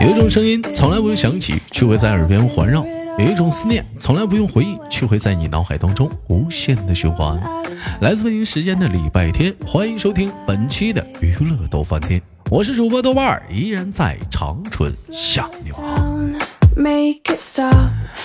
[0.00, 2.82] 有一种声音从来不用想起，却会在耳边环绕；
[3.18, 7.40] 有一种思念从来不用回忆，却会在你脑海当中无限的循环。
[8.00, 15.82] 来自北京时间的礼拜天，欢迎收听本期的娱乐逗翻天，我是主播豆瓣儿，依然在长春向你好。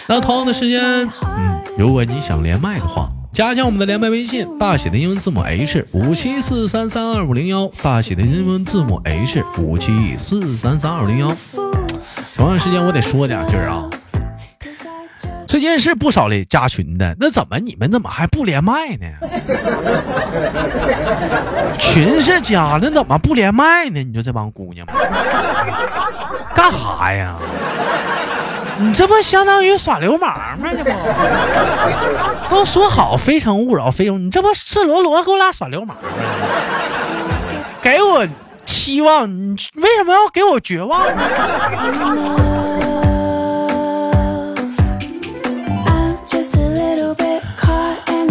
[0.08, 3.10] 那同样的时间，嗯，如果你想连麦的话。
[3.36, 11.36] 加一下我们的连麦微信，大写的英文字母 H 五七四三三二五零幺，大写的英文字母 H 五七四三三二零幺。
[12.34, 13.84] 同样时间我得说两句啊，
[15.46, 19.06] 最近是不少的加群的，那怎么你们怎么还不连麦呢？
[21.78, 24.02] 群是加了，怎么不连麦呢？
[24.02, 24.96] 你说这帮姑娘们
[26.56, 27.36] 干哈呀？
[28.78, 30.70] 你这不相当于耍流氓吗？
[30.72, 30.90] 这不
[32.54, 36.04] 都说好非诚勿扰，非诚，你这不赤裸裸给我俩耍流氓吗？
[37.82, 38.28] 给我
[38.66, 41.22] 期望，你为什么要给我绝望呢？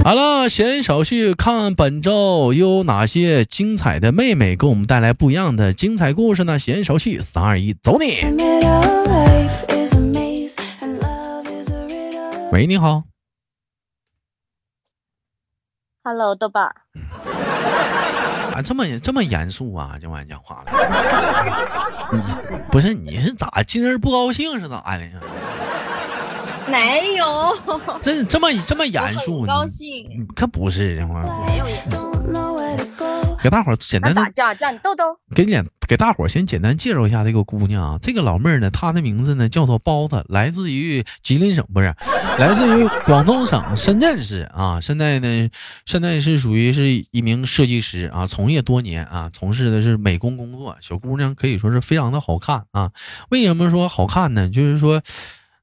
[0.05, 6.59] 好了，闲少叙，看本周有哪些精彩的妹妹给我们带来不一样的精彩故事呢？
[6.59, 8.19] 闲少叙，三二一，走你！
[12.55, 13.03] 喂，你好。
[16.05, 16.77] Hello，豆瓣儿。
[18.55, 19.97] 啊，这么这么严肃啊？
[20.01, 20.71] 今晚讲话了？
[22.13, 22.23] 你
[22.71, 25.21] 不是你是咋今儿不高兴是咋的呀？
[26.69, 27.57] 没有。
[28.01, 29.41] 这这么这么严肃？
[29.41, 30.25] 不高兴？
[30.37, 31.25] 可不是这话。
[31.49, 32.14] 没有严肃。
[33.45, 41.95] 给大伙简单的叫叫你豆豆，给脸给大伙先简单介绍一下这个姑娘啊，这个老妹儿呢，她的名字呢叫做包子，来自于吉林省，不是，
[42.39, 44.81] 来自于广东省深圳市啊。
[44.81, 45.51] 现在呢，
[45.85, 50.75] 现在是属于是一名设计师啊，从业多年啊，从事的是美工工作。
[50.81, 52.93] 小姑娘可以说是非常的好看啊。
[53.29, 54.49] 为什么说好看呢？
[54.49, 55.03] 就是说，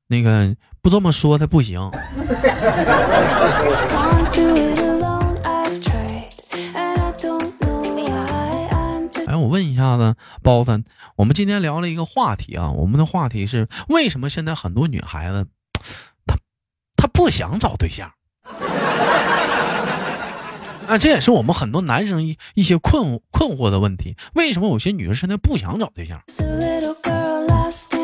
[0.06, 1.82] 那个不这么说她不行。
[9.82, 10.84] 下子包子，
[11.16, 15.48] 我们今天聊了一个话题啊，我们的话题是为什么现在很多女孩子
[16.26, 16.38] 她
[16.96, 18.14] 她不想找对象？
[20.88, 24.16] 啊，这也是我们很多男生一一些困困惑的问题。
[24.34, 26.22] 为什么有些女生现在不想找对象？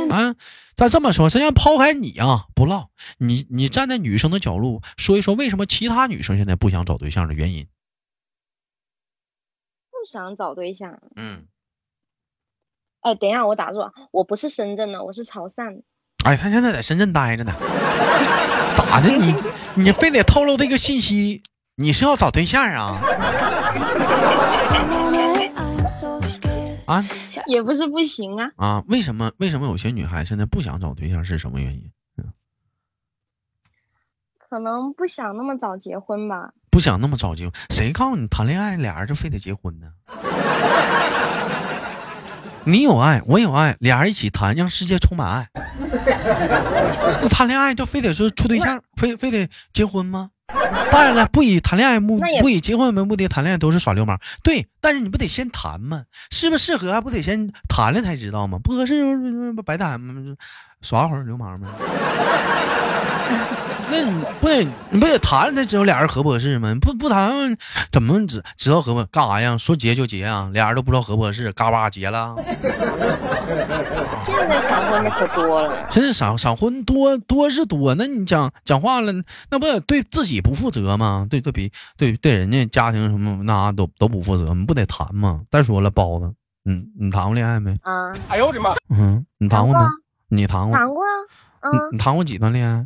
[0.09, 0.35] 啊，
[0.73, 7.67] 咱这么说，咱先抛开你啊，不唠，你你站在女生的角度说一说，为什么其他女生现在不想找对象的原因？
[9.91, 11.45] 不想找对象，嗯，
[13.07, 13.79] 哎，等一下，我打住，
[14.12, 15.81] 我不是深圳的，我是潮汕的。
[16.25, 17.53] 哎，他现在在深圳待着呢，
[18.75, 19.09] 咋的？
[19.09, 19.34] 你
[19.75, 21.41] 你非得透露这个信息？
[21.75, 23.00] 你是要找对象啊？
[26.85, 27.06] 啊？
[27.45, 28.50] 也不是不行啊。
[28.57, 28.84] 啊？
[28.90, 29.31] 为什么？
[29.38, 31.24] 为什么有些女孩现在不想找对象？
[31.24, 31.89] 是什么原因？
[34.50, 36.51] 可能不想那么早结婚吧。
[36.69, 39.88] 不想那么早结婚，谁告诉你谈恋爱俩人就非得结婚呢？
[42.67, 45.47] 你有爱，我有爱，俩人一起谈，让世界充满爱。
[47.23, 50.31] 那谈恋爱就非得是处对象，非非得结婚吗？
[50.91, 54.19] 当然了，不以谈恋爱目不以结婚为目的谈恋爱都是耍流氓。
[54.44, 56.03] 对，但是你不得先谈吗？
[56.29, 58.59] 适不适合还不得先谈了才知道吗？
[58.61, 59.01] 不合适
[59.56, 60.13] 不白谈吗？
[60.81, 61.69] 耍会儿流氓吗？
[63.89, 66.73] 那你不得你不得谈了才知道俩人合不合适吗？
[66.81, 67.55] 不不谈
[67.91, 69.57] 怎么知知道合不干啥呀？
[69.57, 72.35] 说结就结啊，俩人都不知道合不合适，嘎巴结了。
[74.25, 75.87] 现在闪婚的可多了。
[75.89, 79.11] 现在闪闪婚多多是多，那你讲讲话了，
[79.49, 81.25] 那不对自己不负责吗？
[81.29, 85.41] 对对比对对人家家庭什么那都都不负责，你不得谈吗？
[85.49, 86.33] 再说了，包子，
[86.65, 87.71] 嗯，你谈过恋爱没？
[87.83, 88.11] 啊！
[88.27, 88.75] 哎呦我的妈！
[88.89, 89.85] 嗯，你谈过没？
[90.29, 90.77] 你谈过？
[90.77, 91.03] 谈过。
[91.61, 92.85] 嗯，你谈过几段恋爱？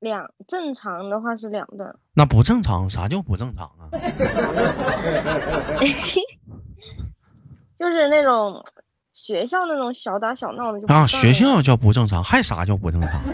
[0.00, 2.88] 两正常的话是两段，那不正常？
[2.90, 3.88] 啥叫不正常啊？
[7.78, 8.62] 就是那种
[9.12, 13.22] 学校那种小打小闹的啊，学校叫不正常，还啥叫不正常？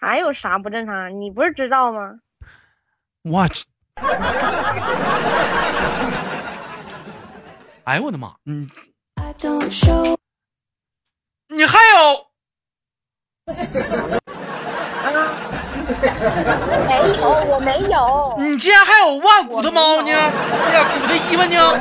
[0.00, 1.20] 还有啥不正常？
[1.20, 2.20] 你不是知道吗？
[3.24, 3.64] 我去！
[7.84, 8.34] 哎呦我的妈！
[8.46, 8.68] 嗯，
[11.48, 12.27] 你还有？
[16.86, 18.34] 没有，我没有。
[18.38, 20.10] 你竟然还有万古的猫呢？
[20.50, 21.80] 不是古的衣服呢？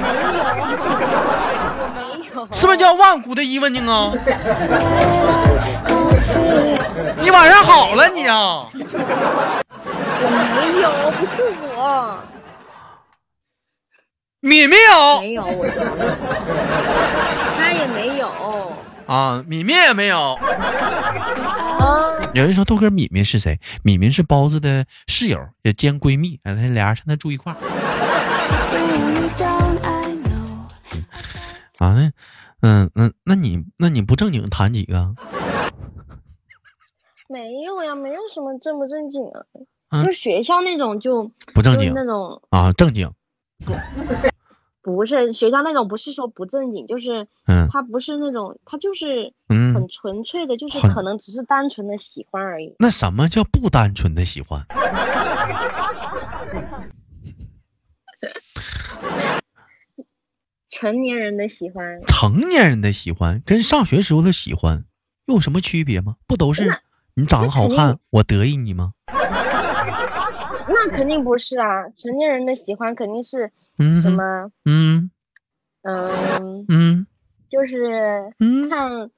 [1.95, 2.01] 没
[2.33, 3.91] 有，是不是叫万古的衣服呢？
[3.91, 4.13] 啊？
[7.19, 8.65] 你晚上好了你啊？
[10.19, 11.43] 我没有，不是
[11.75, 12.17] 我。
[14.39, 15.65] 米没有没有，我
[17.57, 18.27] 他也没有
[19.07, 20.33] 啊，米米也没有。
[20.35, 22.13] 啊。
[22.35, 23.59] 有人说豆哥，米米是谁？
[23.83, 27.55] 米米是包子的室友，也兼闺蜜，哎，俩人现在住一块儿。
[31.79, 32.11] 啊，那，
[32.61, 35.15] 嗯嗯，那你那你不正经谈几个？
[37.29, 39.41] 没有呀，没有什么正不正经啊，
[39.89, 43.11] 嗯就学校那种就不正经那种啊，正经。
[44.95, 52.73] 不是学校那种，不是说不正经，就是嗯他不是那种，他就是嗯很，纯粹的，就是可能只是单纯的喜欢而已。
[52.79, 54.65] 那什么叫不单纯的喜欢？
[60.69, 64.85] 成年人的喜欢，成年人的喜欢跟上学时候的喜欢
[65.25, 66.15] 有什么区别吗？
[66.25, 66.81] 不都是
[67.15, 68.93] 你长得好看，我得意你吗？
[70.85, 74.51] 那肯定不是啊，成年人的喜欢肯定是嗯，什么？
[74.65, 75.09] 嗯
[75.83, 77.07] 嗯，嗯
[77.49, 79.09] 就是嗯，看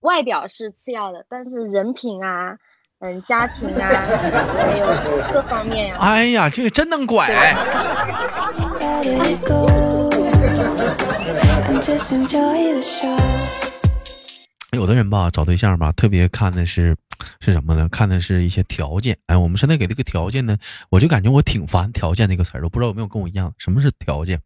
[0.00, 2.58] 外表是次要的，但是人品啊，
[3.00, 4.86] 嗯，家庭啊，还有
[5.32, 7.28] 各方面呀、哎呀，这个真能拐。
[14.72, 16.96] 有的人吧，找对象吧，特别看的是
[17.40, 17.88] 是什么呢？
[17.88, 19.18] 看的是一些条件。
[19.26, 20.56] 哎，我们现在给这个条件呢，
[20.90, 22.62] 我就感觉我挺烦“条件”这个词儿。
[22.64, 24.40] 我不知道有没有跟我一样，什么是条件？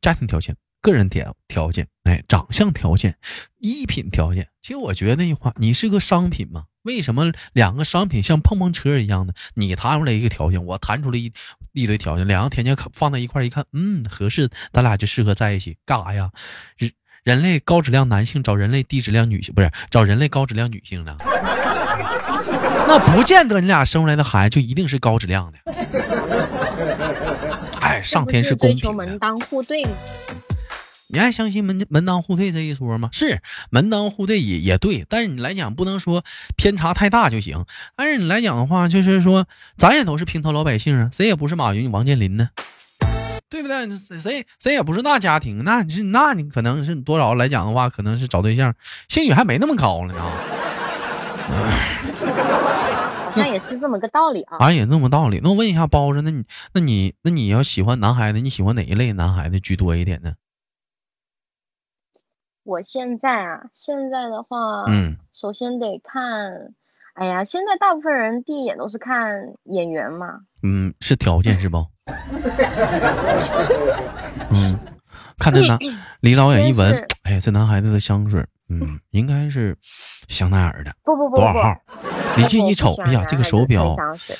[0.00, 3.16] 家庭条件、个人条条件，哎，长相条件、
[3.58, 4.48] 衣品条件。
[4.60, 6.64] 其实我觉得那句话，你是个商品吗？
[6.82, 9.34] 为什么两个商品像碰碰车一样的？
[9.54, 11.32] 你弹出来一个条件，我弹出来一
[11.72, 15.78] 一堆条件，两个条件放在一块儿一看，嗯，合适，咱俩就适合在一起。
[15.86, 16.30] 干啥呀？
[16.76, 16.92] 人
[17.22, 21.16] 人类高质量男性找人类低质量女性，不是找人类高质量女性呢？
[22.86, 25.72] 那不见得你俩生出来的孩子就一定是高质量的。
[27.80, 28.96] 哎，上天是公平的。
[28.96, 29.90] 门当户对吗？
[31.08, 33.08] 你还相信门门当户对这一说吗？
[33.12, 33.40] 是
[33.70, 36.24] 门当户对也也对，但是你来讲不能说
[36.56, 37.64] 偏差太大就行。
[37.94, 39.46] 但是你来讲的话，就是说
[39.76, 42.48] 咱也都是平头老百姓啊，谁也不是马云、王健林呢，
[43.48, 43.88] 对不对？
[43.90, 48.74] 谁谁谁也不是那家庭，那你是那你可能是多少来讲的话，可能是找对象
[49.08, 50.22] 兴许还没那么高了呢
[51.52, 53.30] 啊。
[53.34, 54.58] 好像也是这么个道理啊。
[54.60, 55.40] 俺也那么道理。
[55.42, 60.34] 那我问一下包子，那你那你那你要喜欢男孩子，你喜欢哪一类男孩子居多一点呢？
[62.62, 66.72] 我现在啊，现在的话，嗯，首先得看，
[67.14, 70.40] 哎呀，现在大部分人第一眼都是看眼缘嘛。
[70.62, 71.84] 嗯，是条件是不？
[74.50, 74.78] 嗯，
[75.38, 75.78] 看这男
[76.20, 79.76] 离老远一闻，哎呀，这男孩子的香水，嗯，应该是
[80.28, 81.74] 香奈儿的，不不不多少号？
[82.36, 83.94] 离近一瞅，哎呀，这个手表，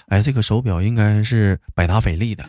[0.08, 2.44] 哎，这个手表应该是百达翡丽的。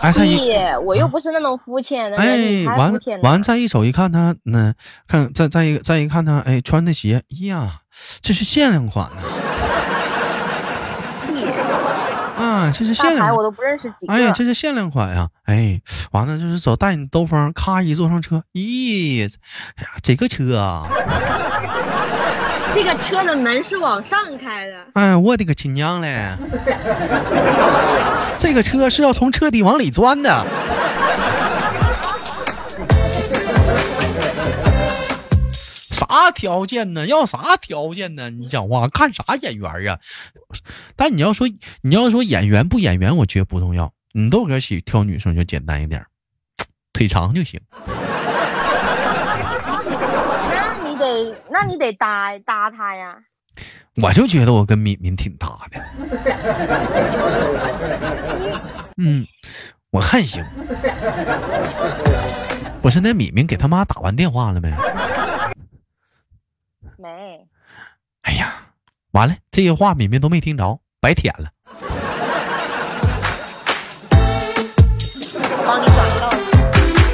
[0.00, 0.50] 哎，再一，
[0.82, 4.72] 我又不是那种肤浅的，哎完完，再一瞅一看他，那
[5.06, 7.82] 看再再一再一看他，哎，穿的鞋，哎呀，
[8.22, 9.59] 这是限量款呢、屁
[12.50, 13.34] 啊，这是限量款。
[13.36, 14.12] 我都不认识几个。
[14.12, 15.28] 哎呀，这是限量款呀！
[15.44, 15.80] 哎，
[16.12, 19.24] 完了就是走带你兜风，咔一坐上车，咦，
[19.76, 20.88] 哎呀，这个车啊，
[22.74, 26.36] 这个车的门是往上开的，哎，我的个亲娘嘞！
[28.38, 30.46] 这个车是要从车底往里钻的。
[36.10, 37.06] 啥条件呢？
[37.06, 38.30] 要啥条件呢？
[38.30, 40.00] 你讲话看啥演员啊？
[40.96, 41.46] 但你要说
[41.82, 43.92] 你要说演员不演员，我觉得不重要。
[44.12, 46.04] 你豆哥喜挑女生就简单一点，
[46.92, 47.60] 腿长就行。
[50.50, 53.16] 那你得，那你得搭搭他呀。
[54.02, 55.80] 我就觉得我跟敏敏挺搭的。
[58.98, 59.24] 嗯，
[59.90, 60.44] 我看行。
[62.82, 64.74] 不是，那敏敏给他妈打完电话了没？
[67.00, 67.48] 没，
[68.22, 68.72] 哎呀，
[69.12, 71.50] 完了，这些话敏敏都没听着，白舔了。
[75.32, 76.28] 我帮你转告。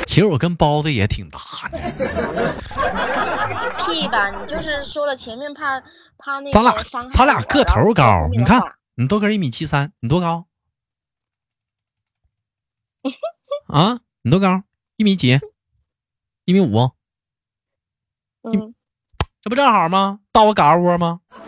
[0.06, 1.38] 其实我跟包子也挺搭
[1.70, 1.78] 的，
[3.86, 5.80] 屁吧，你就是说了前面怕
[6.18, 6.72] 怕那个咱俩
[7.12, 8.60] 他俩个头高你看
[8.96, 10.46] 你豆哥一米七三，你多高？
[13.68, 14.64] 啊，你多高？
[14.96, 15.38] 一米几？
[16.44, 16.90] 一米五？
[18.42, 18.74] 嗯，
[19.46, 20.18] 这不正好吗？
[20.32, 21.20] 到我嘎窝吗？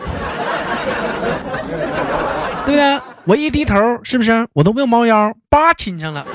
[2.65, 3.01] 对不对？
[3.25, 3.75] 我一低头，
[4.05, 6.25] 是不是我都没有猫腰，叭亲上了.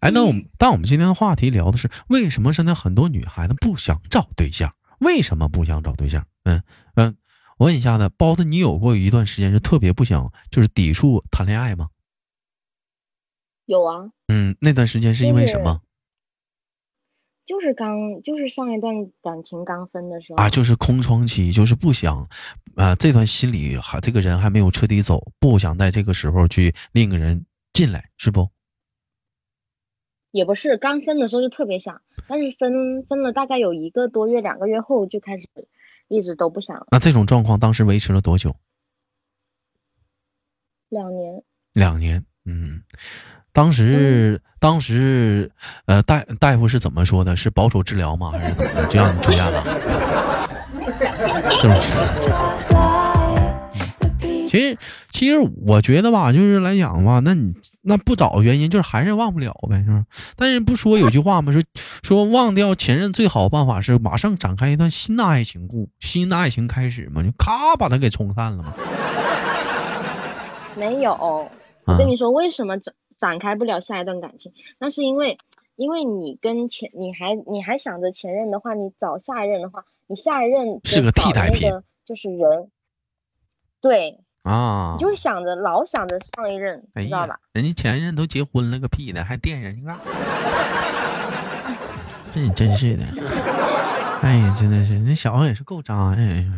[0.00, 4.70] 哎，那我们但我们今天的话题聊的是为什么现在很多女孩子不想找对象？
[4.98, 6.22] 为什么不想找对象？
[6.44, 6.62] 嗯
[6.96, 7.16] 嗯，
[7.56, 11.86] 我问一下子，包子，你有过一段时间是特别不想，就是抵触谈恋爱吗？
[13.70, 15.80] 有啊，嗯，那段时间是因为什么
[17.46, 20.50] 就是刚就是上一段感情刚分的时候啊？
[20.50, 22.28] 就是空窗期，就是不想，
[22.74, 28.48] 啊、这段心里还这个人还没有彻底走，不想在这个时候去另一个人进来，是不？
[30.32, 35.48] 也不是刚分的时候就特别想，但是分分了大概有一个多月、两个月后就开始
[36.08, 36.88] 一直都不想了。
[36.90, 38.56] 那这种状况当时维持了多久？
[40.88, 42.82] 两年，两年，嗯，
[43.52, 45.50] 当时、当时，
[45.86, 47.34] 呃，大大夫是怎么说的？
[47.34, 48.30] 是保守治疗吗？
[48.32, 48.86] 还是怎么的？
[48.86, 49.62] 就让你住院了？
[51.60, 51.80] 是不是
[53.98, 54.78] ？The beat 其实，
[55.10, 57.52] 其实我觉得吧，就是来讲吧，那你
[57.82, 60.04] 那不找原因，就是还是忘不了呗，是吧？
[60.36, 61.52] 但是不说有句话吗？
[61.52, 61.62] 说
[62.02, 68.74] 说忘掉前任最好办法是马上展开一段新的爱情故，新的爱情开始嘛，就咔把他给冲散了嘛。
[70.76, 71.12] 没有。
[71.12, 71.54] 啊
[71.86, 74.52] 我跟你说，为什么展展开不了下一段感情？
[74.78, 75.38] 那是因为，
[75.76, 81.70] 因为你跟前你还你还想着前任的话，你找下一任的话，你下一任是个找替代品
[82.04, 82.70] 就是人，
[83.80, 89.98] 对，啊你，就会想着老想着上一任，哎你知道吧呀？，人家前任都结婚了个屁的，还惦人，你看，
[92.32, 93.04] 这你真是的，
[94.22, 96.52] 哎呀，真的是，那小子也是够渣，哎呀.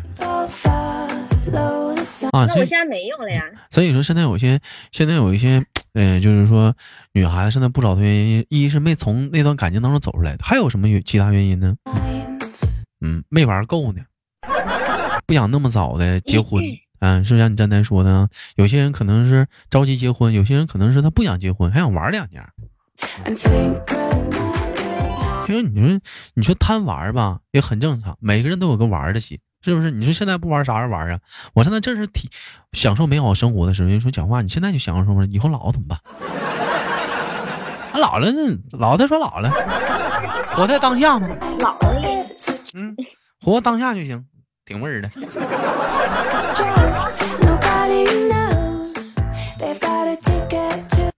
[2.31, 3.43] 啊，那我现在没用了呀。
[3.69, 4.59] 所以说现在有些
[4.91, 5.63] 现在有一些，
[5.93, 6.75] 呃，就是说
[7.13, 11.75] 女孩子现在不找的原因，一是没从那段感情当中走出来，还有什么原其他原因呢？
[13.01, 14.01] 嗯，没玩够呢，
[15.27, 16.63] 不想那么早的结婚。
[16.99, 18.29] 嗯，是不是像你刚才说的啊？
[18.55, 22.41] 有些人可能是着急结婚，有些人可能是他不想结婚，还想玩两年。
[25.49, 25.99] 因为你说
[26.35, 29.91] 你说贪玩吧，也很正常，每个人都有个玩的心，是不是？
[29.91, 31.19] 你说现在不玩啥时候玩啊？
[31.53, 32.29] 我现在正是体
[32.73, 33.89] 享受美好生活的时候。
[33.89, 35.99] 人说讲话，你现在就享受生活，以后老了怎么办？
[37.93, 39.49] 啊，老了呢老的说老了，
[40.55, 41.27] 活在当下嘛，
[41.59, 42.01] 老了
[42.73, 42.95] 嗯，
[43.39, 44.25] 活当下就行，
[44.65, 45.09] 挺味儿的。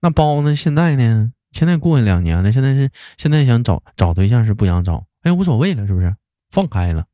[0.00, 0.54] 那包呢？
[0.54, 1.32] 现在呢？
[1.52, 6.14] 现在过去两年了，现在是现在想找找对象是不想找，哎，无所谓了，是不是？
[6.50, 7.06] 放开了，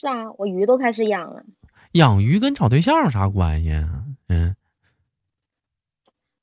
[0.00, 1.42] 是啊，我鱼都开始养了。
[1.92, 4.04] 养鱼跟找对象有啥关系啊？
[4.28, 4.54] 嗯，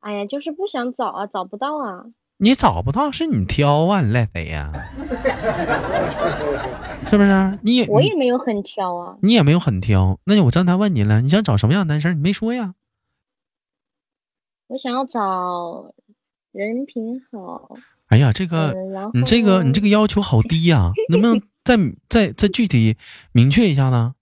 [0.02, 2.04] 哎呀，就是不想找啊，找不到啊。
[2.38, 4.74] 你找不到是你挑啊，你赖谁呀？
[7.08, 7.60] 是不是？
[7.62, 9.18] 你我也没有很挑啊。
[9.22, 12.14] 你也没有很挑，那我刚才问你了，你想找什么样的男生？
[12.14, 12.74] 你没说呀？
[14.68, 15.94] 我想要找
[16.52, 17.70] 人品好，
[18.08, 21.76] 哎呀，这个嗯，你这个你这个要求好低呀、能不能再
[22.08, 22.96] 再再具体
[23.34, 24.14] 明确一下呢？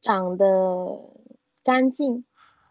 [0.00, 0.46] 长得
[1.64, 2.24] 干净、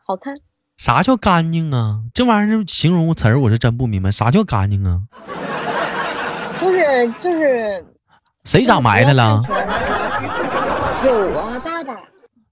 [0.06, 0.38] 好看，
[0.78, 2.04] 啥叫干净啊？
[2.14, 5.02] 这玩意儿形容词儿我是真不明白，啥叫干净啊？
[6.58, 7.86] 就 是就是。
[8.46, 9.40] 谁长埋汰了？
[11.06, 12.00] 有啊，大把。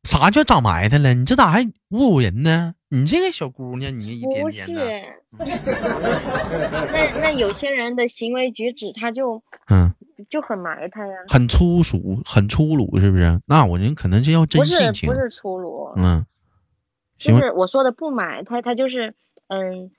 [0.03, 1.13] 啥叫长埋汰了？
[1.13, 2.73] 你这咋还侮辱人呢？
[2.89, 5.01] 你这个小姑娘，你一点不是， 的，
[6.91, 9.93] 那那有些人的行为举止，他就嗯，
[10.31, 11.13] 就很埋汰呀。
[11.27, 13.39] 很粗俗，很粗鲁，是不是？
[13.45, 16.25] 那我人可能是要真性情不，是粗鲁，嗯，
[17.19, 19.13] 行就是我说的不埋汰，他就是
[19.47, 19.91] 嗯，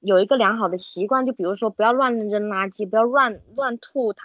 [0.00, 4.18] 有一个良好的习惯，就比如说不要乱扔垃圾，不要乱乱吐痰，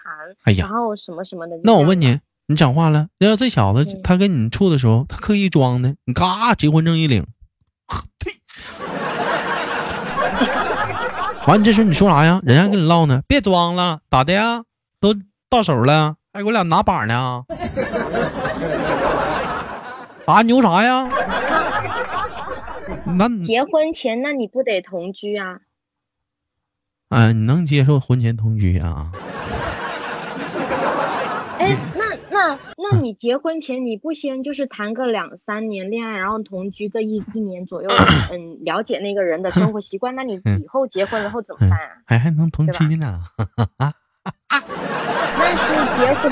[0.44, 1.58] 哎呀然后什么什么的。
[1.63, 7.25] 那我问，你，你讲话了，要这小子嗯他跟你处的时候，他刻意装的，你嘎结婚证一领，
[8.20, 8.32] 呸！
[11.48, 12.42] 完，你这时候你说啥呀？
[12.44, 14.63] 人家跟你唠呢，别装了，咋的呀？
[15.00, 15.13] 都
[15.50, 17.46] 到手了，还给我俩拿把呢？
[20.25, 21.08] 啊，牛啥呀？
[23.18, 25.60] 那结婚前那你不得同居啊？
[27.10, 29.13] 啊，你能接受婚前同居啊？
[31.60, 37.89] 哎，那那那你结婚前你不先就是谈个两三年恋爱，然后同居个一一年左右，
[38.34, 41.88] 嗯，了解那个人的生活习惯，那你嗯以后结婚了后怎么办啊？
[42.06, 43.22] 还还能同居呢？
[44.50, 46.32] 那是结婚。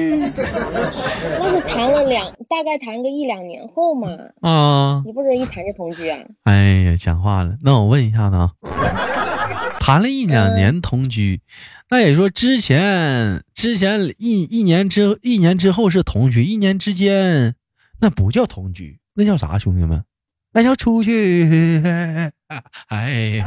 [0.00, 4.08] 那是 谈了两，大概谈个一两年后嘛，
[4.40, 6.18] 啊，你不是一谈就同居啊？
[6.44, 7.56] 哎呀，讲话了。
[7.62, 8.52] 那我问一下子啊，
[9.80, 11.42] 谈了一两年同居，
[11.90, 17.54] 那也说之前之前一一年之一年之后是同居，一年之间
[18.00, 19.58] 那不叫同居，那叫啥？
[19.58, 20.02] 兄弟们，
[20.52, 21.80] 那就出去？
[22.88, 23.46] 哎呀！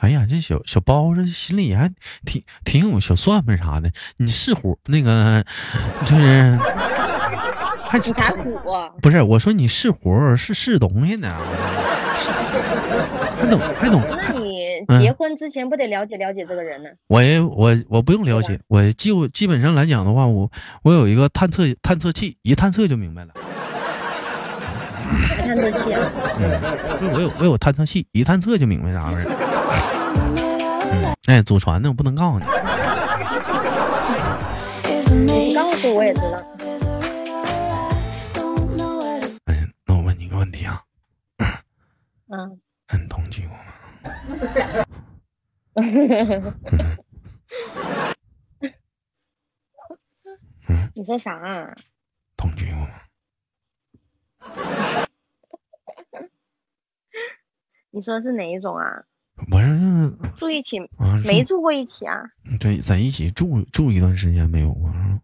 [0.00, 1.90] 哎呀，这小小包，这心里还
[2.24, 3.90] 挺挺有小算盘啥的。
[4.16, 5.44] 你是活那个，
[6.04, 6.58] 就是
[7.88, 8.90] 还只敢唬？
[9.00, 11.28] 不是，我说你是活，是是东西呢。
[13.40, 14.41] 还懂，还懂，还。
[15.00, 16.90] 结婚之前不得了解了解这个人呢？
[17.08, 20.50] 我也我我不用了解，我就基本上来讲的话，我
[20.82, 23.32] 我有一个探测探测器，一探测就明白了。
[25.38, 29.24] 探测器啊，嗯，我有我有探测器，一探测就明白啥玩意儿。
[30.92, 32.44] 嗯，哎，祖传的我不能告诉你。
[35.26, 36.42] 你告诉我也知道。
[39.44, 40.80] 哎，那我问你一个问题啊，
[42.30, 42.58] 嗯，
[42.88, 43.61] 很，同居过吗？
[50.94, 51.74] 你说啥啊？
[52.36, 52.90] 同居过吗？
[57.90, 59.04] 你说是哪一种啊？
[59.50, 59.66] 不是
[60.36, 62.22] 住一起啊，没住过一起啊？
[62.60, 65.20] 对，在一起住住一段时间没有啊？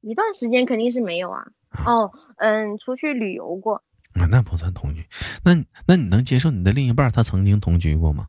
[0.00, 1.46] 一段时间肯定是没有啊。
[1.86, 5.06] 哦，嗯，出去旅游过，啊，那不算同居。
[5.44, 5.54] 那
[5.86, 8.28] 那你能接受你的另一半他曾经同居过吗？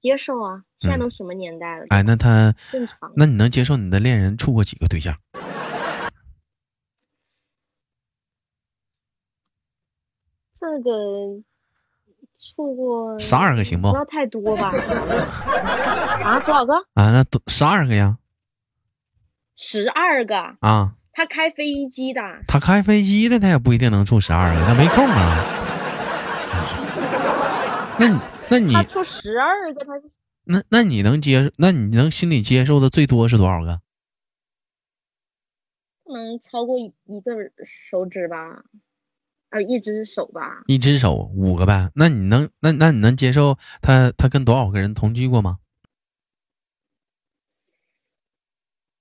[0.00, 0.64] 接受啊。
[0.80, 1.86] 现在嗯都什么年代了？
[1.88, 3.12] 哎，那他正常。
[3.16, 5.16] 那你能接受你的恋人处过几个对象？
[10.54, 10.90] 这个
[12.40, 14.70] 处过十二个行不不要太多吧？
[16.22, 16.74] 啊，多少个？
[16.94, 18.18] 啊，那多十二个呀？
[19.56, 20.56] 十二个。
[20.60, 25.44] 啊，他开飞机的，他开飞机的，他也不一定能处十二个，他没空啊。
[27.98, 30.08] 那你那你他处十二个，他是
[30.44, 31.50] 那那你能接受？
[31.56, 33.80] 那你能心里接受的最多是多少个？
[36.04, 37.32] 不能超过一一个
[37.90, 38.62] 手指吧？
[39.48, 40.62] 啊，一只手吧？
[40.68, 41.90] 一只手五个呗？
[41.96, 45.58] 那你能那那你能接受他他跟多少个人同居过吗？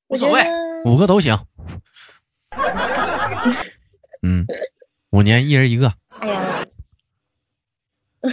[0.08, 0.42] 无所谓
[0.84, 1.38] 五个都行。
[4.24, 4.46] 嗯，
[5.12, 5.93] 五年一人一个。
[6.20, 6.65] 哎呀，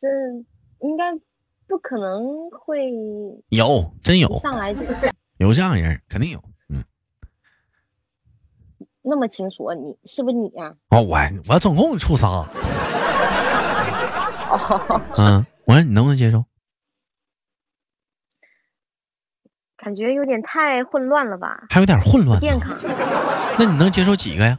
[0.00, 0.08] 这
[0.80, 1.12] 应该
[1.66, 2.90] 不可能会
[3.48, 4.80] 有，真有，上来就
[5.38, 6.42] 有这样人，肯定有。
[6.68, 6.84] 嗯，
[9.02, 9.74] 那么清楚啊？
[9.74, 11.16] 你是不是你呀、哦，我
[11.48, 12.26] 我总共处仨。
[12.28, 12.48] 哦，
[15.16, 16.44] 嗯，我说你能不能接受？
[19.82, 21.64] 感觉有点太混乱了吧？
[21.70, 22.38] 还有点混乱。
[22.38, 22.76] 不健康。
[23.58, 24.58] 那你能接受几个呀？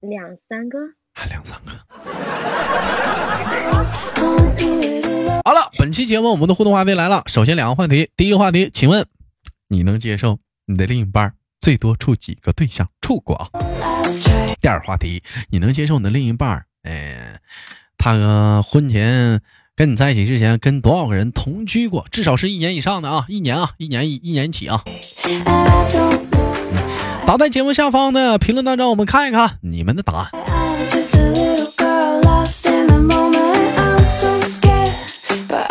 [0.00, 0.78] 两三个，
[1.12, 1.72] 还两三个。
[5.44, 7.22] 好了，本期节目我们的互动话题来了。
[7.26, 9.06] 首先两个话题，第一个话题，请问
[9.68, 12.88] 你能接受你的另一半最多处几个对象？
[13.02, 13.50] 处过啊。
[14.62, 17.38] 第二个话题，你能接受你的另一半，哎，
[17.98, 19.42] 他呃婚前
[19.80, 22.04] 跟你在一起之前跟多少个人同居过？
[22.10, 24.84] 至少是一年以上的啊，一年啊，一年一一年起啊。
[27.26, 30.30] 打在节目下方的评论当中，我们看一看你们的答案。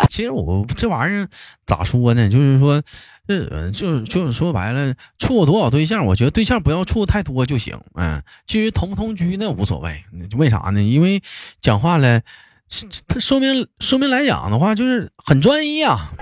[0.08, 1.28] 其实我这玩意儿
[1.64, 2.28] 咋说呢？
[2.28, 2.82] 就是说，
[3.28, 7.78] 呃，就就是说白了，处过多少对象，我觉得对象不要处太多就行。
[7.94, 10.02] 嗯，至于同不同居那无所谓，
[10.36, 10.82] 为啥呢？
[10.82, 11.22] 因为
[11.60, 12.22] 讲话了，
[12.70, 16.12] 这这说明说明来讲的话，就是很专一啊。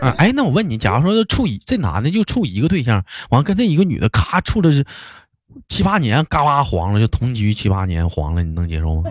[0.00, 4.84] 啊，哎，那我问你，假如说处一这男的就处一个对象，完跟这一个女的咔处了是
[5.68, 9.10] 七八年，嘎巴黄了，就同居七八年黄了，你能接受吗？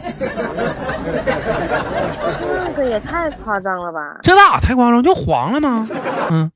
[2.76, 4.20] 这个也太夸张了吧？
[4.24, 5.04] 这咋太夸张？
[5.04, 5.88] 就黄了吗？
[6.32, 6.52] 嗯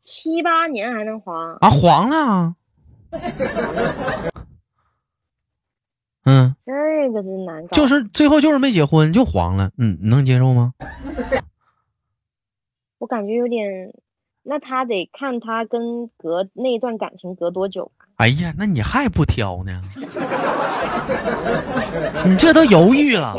[0.00, 1.56] 七八年还能黄？
[1.60, 2.54] 啊，黄了啊。
[6.28, 6.72] 嗯，这
[7.10, 7.76] 个真难搞。
[7.76, 10.74] 就是最后就是没结婚就黄了，嗯，你能接受吗？
[12.98, 13.92] 我感觉有点，
[14.42, 18.04] 那他得看他跟隔那一段感情隔多久吧。
[18.16, 19.80] 哎呀，那你还不挑呢？
[22.26, 23.32] 你这都犹豫了，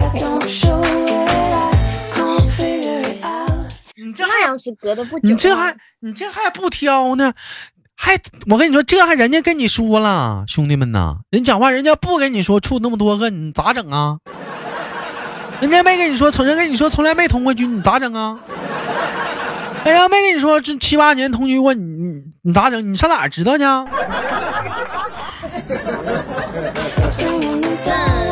[3.96, 7.34] 你这还是隔得不久，你这还你这还不挑呢？
[8.02, 8.18] 还
[8.50, 14.18] 我跟你说，这还人家跟你说了，兄弟们呐，人讲话人家不跟你说处那么多个，你咋整啊？
[15.60, 18.40] 人家没跟你说，从人跟你说从来没同过居，你咋整啊？
[19.84, 22.90] 人家，没跟你说这七八年同居过，你你你咋整？
[22.90, 23.86] 你上哪儿知道呢？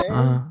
[0.09, 0.47] 那啊，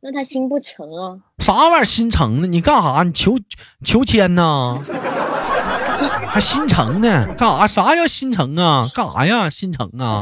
[0.00, 1.18] 那他心不诚啊。
[1.38, 2.46] 啥玩意儿心诚呢？
[2.46, 3.02] 你干啥？
[3.02, 3.36] 你求
[3.84, 4.78] 求签呐？
[6.34, 7.28] 还新城呢？
[7.38, 7.64] 干啥？
[7.64, 8.90] 啥叫新城啊？
[8.92, 9.48] 干啥呀？
[9.48, 10.20] 新城啊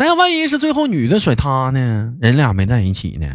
[0.00, 2.14] 呀，万一是最后女的甩他呢？
[2.18, 3.26] 人俩没在一起呢，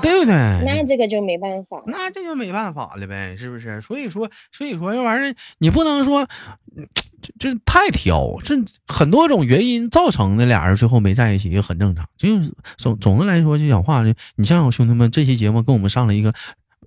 [0.00, 0.34] 对不对？
[0.64, 1.82] 那这个就没办法。
[1.84, 3.82] 那这就没办法了呗，是不是？
[3.82, 6.26] 所以说，所以说这玩意儿你不能说，
[6.74, 6.88] 嗯
[7.40, 8.54] 这这太挑，这
[8.86, 12.04] 很多种原因造成的，俩人最后没在一起也很正常。
[12.18, 16.34] 就是总总的来说，就讲话呢，你像兄弟们，这期节目跟我们上了一个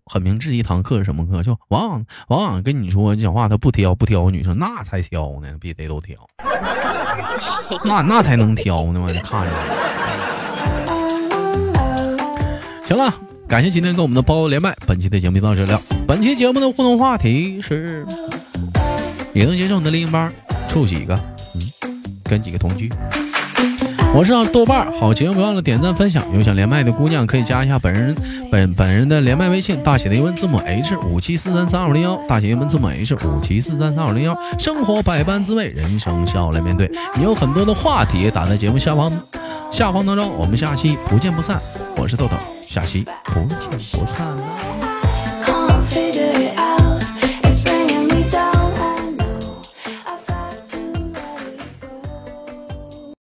[0.05, 1.41] 很明智的一堂课，是什么课？
[1.41, 6.15] 就往往往往跟你说讲话，他不挑不挑女生，那才挑呢，比谁都挑，
[7.83, 9.51] 那那才能挑呢嘛，你看着。
[12.85, 13.11] 行了，
[13.47, 15.81] 感谢今天跟我们的包连麦，本期的节目就到这里了。
[16.07, 18.05] 本期节目的互动话题是：
[19.33, 20.31] 你能接受你的另一半
[20.67, 21.19] 处几个？
[21.55, 21.61] 嗯，
[22.23, 22.91] 跟几个同居？
[24.15, 26.23] 我是豆瓣儿，好节目别忘了点赞分享。
[26.35, 28.15] 有想连麦的姑娘可以加一下本人
[28.51, 34.37] 本本人的连麦微信，大写的英文字母 H 五七四三三二零幺，大写英文字母 H 五七四三三二零幺。
[34.59, 36.91] 生活百般滋味，人生笑来面对。
[37.15, 39.11] 你有很多的话题打在节目下方
[39.71, 41.59] 下方当中，我们下期不见不散。
[41.97, 44.72] 我是豆豆，下期不见不散。